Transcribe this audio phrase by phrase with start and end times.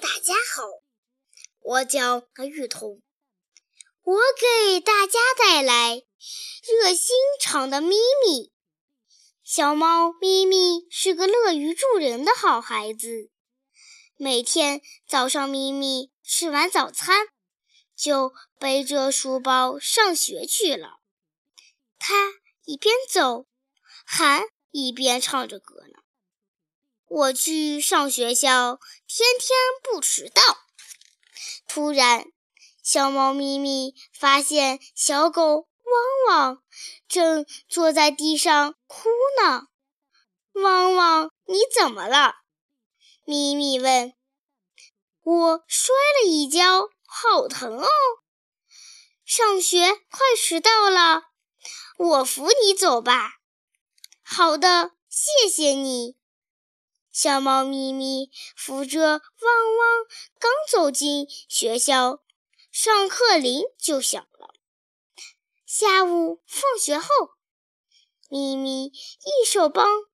[0.00, 0.62] 大家好，
[1.60, 3.02] 我叫玉彤，
[4.04, 6.04] 我给大家带来
[6.62, 8.52] 热心肠的咪咪。
[9.42, 13.30] 小猫咪咪是个乐于助人的好孩子。
[14.16, 17.26] 每天早上，咪咪吃完早餐，
[17.96, 21.00] 就背着书包上学去了。
[21.98, 22.34] 它
[22.64, 23.46] 一边走，
[24.06, 25.98] 还一边唱着歌呢。
[27.10, 30.42] 我去上学校，天天不迟到。
[31.66, 32.26] 突然，
[32.82, 35.68] 小猫咪咪发现小狗
[36.26, 36.62] 汪汪
[37.08, 39.08] 正坐在地上哭
[39.40, 39.68] 呢。
[40.52, 42.34] 汪汪，你怎么了？
[43.24, 44.12] 咪咪问。
[45.22, 47.86] 我摔了一跤，好疼哦。
[49.24, 51.22] 上学快迟到了，
[51.98, 53.36] 我扶你走吧。
[54.22, 56.16] 好的，谢谢你。
[57.20, 60.06] 小猫咪咪扶着汪汪，
[60.38, 62.22] 刚走进学校，
[62.70, 64.54] 上课铃就响了。
[65.66, 67.08] 下午放学后，
[68.30, 70.04] 咪咪一手帮汪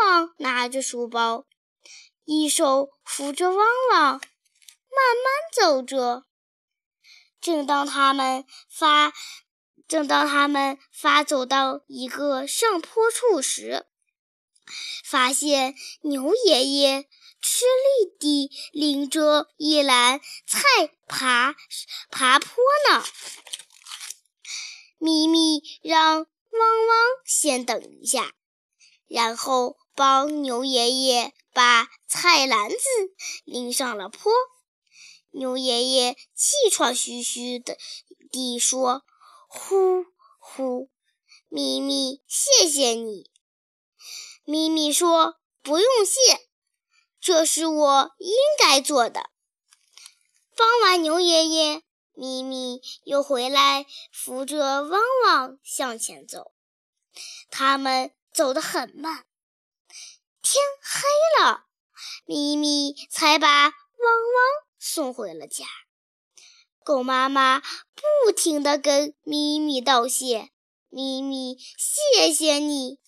[0.00, 1.46] 汪拿着书包，
[2.24, 3.58] 一手扶着汪
[3.92, 6.24] 汪，慢慢走着。
[7.40, 9.12] 正当他们发
[9.86, 13.86] 正当他们发走到一个上坡处时，
[15.04, 17.02] 发现牛爷爷
[17.40, 21.54] 吃力地拎着一篮菜爬
[22.10, 22.56] 爬坡
[22.90, 23.04] 呢。
[24.98, 28.34] 咪咪让汪汪先等一下，
[29.08, 32.76] 然后帮牛爷爷把菜篮子
[33.44, 34.30] 拎上了坡。
[35.30, 37.78] 牛爷爷气喘吁吁的
[38.30, 39.04] 地说
[39.48, 40.04] ：“呼
[40.38, 40.90] 呼，
[41.48, 43.30] 咪咪，谢谢你。”
[44.50, 46.48] 咪咪说：“不用谢，
[47.20, 49.30] 这是我应该做的。”
[50.56, 51.82] 帮完牛爷爷，
[52.14, 56.50] 咪咪又回来扶着汪汪向前走。
[57.48, 59.24] 他们走得很慢，
[60.42, 61.66] 天黑了，
[62.24, 65.64] 咪咪才把汪汪送回了家。
[66.82, 67.60] 狗妈妈
[67.94, 70.50] 不停地跟咪咪道谢
[70.90, 72.98] ：“咪咪，谢谢你。”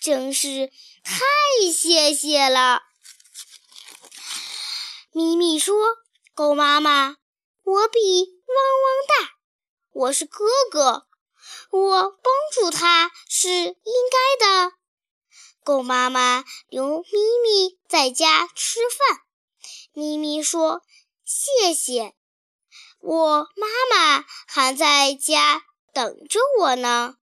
[0.00, 0.72] 真是
[1.04, 2.82] 太谢谢了，
[5.12, 5.76] 咪咪说
[6.34, 7.16] ：“狗妈妈，
[7.62, 9.34] 我比汪汪大，
[9.92, 11.06] 我是哥哥，
[11.70, 13.74] 我帮助他是应
[14.10, 14.72] 该的。”
[15.64, 17.04] 狗妈妈留咪
[17.44, 19.20] 咪在家吃饭，
[19.92, 20.82] 咪咪说
[21.24, 22.14] ：“谢谢，
[22.98, 25.62] 我妈妈还在家
[25.92, 27.16] 等着我呢。”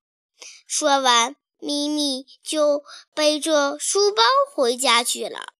[0.66, 1.36] 说完。
[1.60, 2.82] 咪咪就
[3.14, 4.22] 背着书包
[4.52, 5.59] 回家去了。